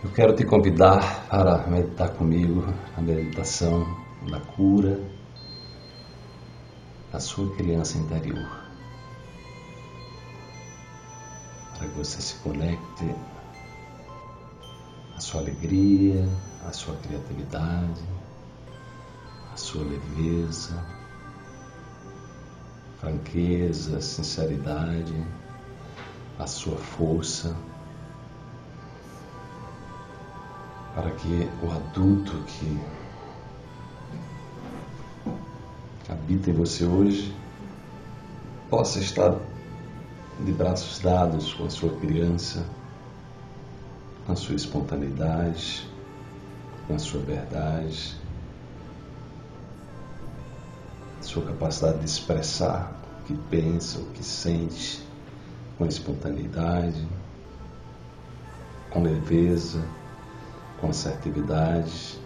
[0.00, 2.62] Eu quero te convidar para meditar comigo
[2.96, 3.84] a meditação
[4.30, 5.00] da cura
[7.10, 8.48] da sua criança interior.
[11.76, 13.12] Para que você se conecte
[15.16, 16.28] à sua alegria,
[16.64, 18.02] à sua criatividade,
[19.52, 20.80] à sua leveza,
[23.00, 25.26] franqueza, sinceridade,
[26.38, 27.52] à sua força
[30.98, 32.80] para que o adulto que
[36.08, 37.32] habita em você hoje
[38.68, 39.38] possa estar
[40.44, 42.66] de braços dados com a sua criança,
[44.26, 45.88] com a sua espontaneidade,
[46.88, 48.16] com a sua verdade,
[51.20, 55.00] sua capacidade de expressar o que pensa, o que sente,
[55.78, 57.06] com espontaneidade,
[58.90, 59.80] com leveza
[60.80, 62.18] com assertividade,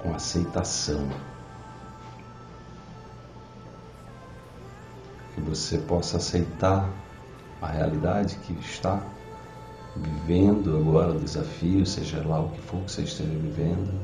[0.00, 1.08] com aceitação.
[5.34, 6.88] Que você possa aceitar
[7.60, 9.02] a realidade que está
[9.96, 14.00] vivendo agora, o desafio, seja lá o que for que você esteja vivendo,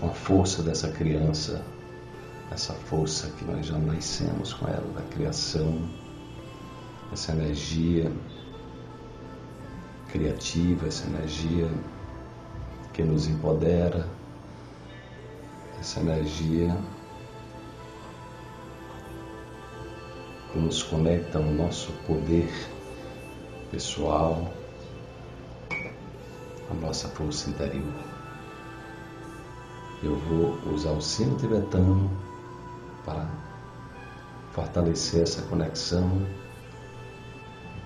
[0.00, 1.64] com a força dessa criança,
[2.50, 5.88] essa força que nós já nascemos com ela, da criação,
[7.14, 8.10] essa energia
[10.10, 11.70] criativa, essa energia
[12.92, 14.08] que nos empodera,
[15.80, 16.76] essa energia
[20.52, 22.50] que nos conecta ao nosso poder
[23.70, 24.52] pessoal,
[26.68, 27.94] à nossa força interior.
[30.02, 32.10] Eu vou usar o sino tibetano
[33.04, 33.28] para
[34.52, 36.43] fortalecer essa conexão.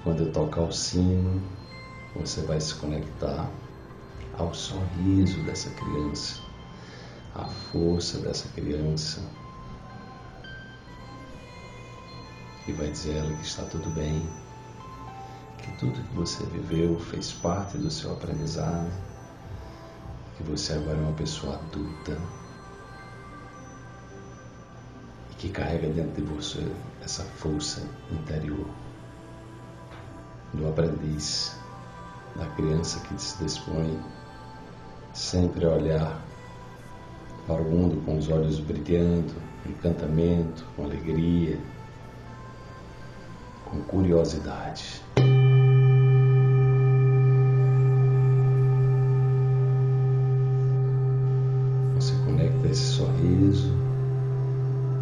[0.04, 1.42] Quando eu tocar o sino,
[2.14, 3.50] você vai se conectar
[4.38, 6.40] ao sorriso dessa criança,
[7.34, 9.20] à força dessa criança.
[12.66, 14.28] E vai dizer a ela que está tudo bem,
[15.58, 18.90] que tudo que você viveu fez parte do seu aprendizado,
[20.36, 22.16] que você agora é uma pessoa adulta
[25.30, 26.64] e que carrega dentro de você
[27.02, 28.66] essa força interior
[30.52, 31.56] do aprendiz
[32.36, 33.98] da criança que se dispõe
[35.12, 36.22] sempre a olhar
[37.46, 41.58] para o mundo com os olhos brilhando, com encantamento, com alegria,
[43.64, 45.02] com curiosidade.
[51.96, 53.72] Você conecta esse sorriso,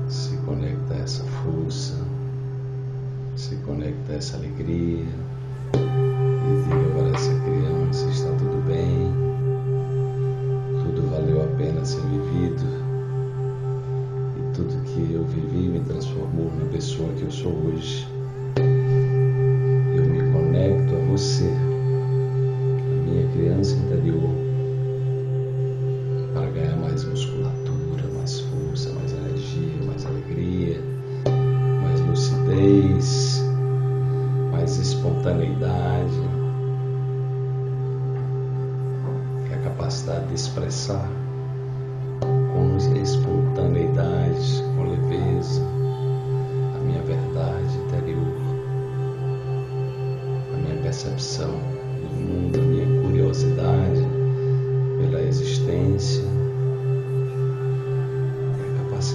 [0.09, 1.95] se conecta a essa força,
[3.37, 5.07] se conecta a essa alegria
[16.87, 18.07] pessoa que eu sou hoje.
[19.97, 24.31] Eu me conecto a você, a minha criança interior,
[26.33, 30.81] para ganhar mais musculatura, mais força, mais energia, mais alegria,
[31.83, 33.43] mais lucidez,
[34.53, 36.37] mais espontaneidade
[39.65, 41.11] capacidade de expressar
[42.21, 45.76] com espontaneidade, com leveza,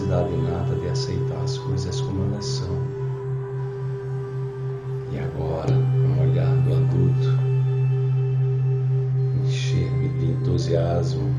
[0.02, 2.78] capacidade inata de aceitar as coisas como elas são.
[5.12, 7.42] E agora, com o olhar do adulto,
[10.24, 11.30] entusiasmo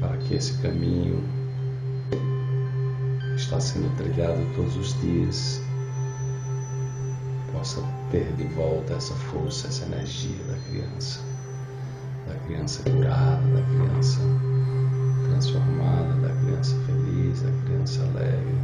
[0.00, 1.22] para que esse caminho
[3.34, 5.60] está sendo trilhado todos os dias
[7.52, 7.80] possa
[8.10, 11.20] ter de volta essa força, essa energia da criança,
[12.46, 14.20] criança curada, da criança
[15.28, 18.54] transformada, da criança feliz, da criança alegre,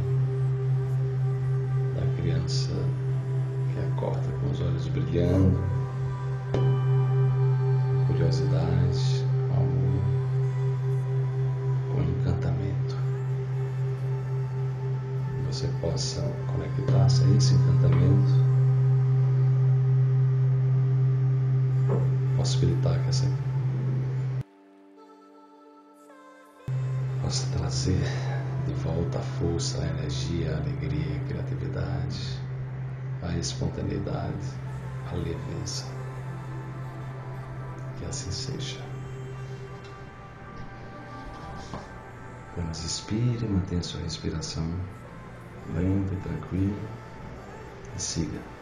[1.95, 2.71] da criança
[3.73, 5.59] que acorda com os olhos brilhando
[8.07, 10.01] curiosidade, amor,
[11.91, 12.95] com encantamento.
[15.47, 18.33] Você possa conectar-se a esse encantamento,
[22.37, 23.25] possibilitar que essa
[27.23, 28.03] possa trazer
[28.67, 32.43] de volta a força, a energia, a alegria, a criatividade.
[33.21, 34.45] a espontaneidade,
[35.09, 35.85] a leveza.
[37.97, 38.81] Que assim seja.
[42.57, 44.67] Vamos inspire, mantenha sua respiração
[45.73, 46.89] lenta e tranquila
[47.95, 48.52] e siga.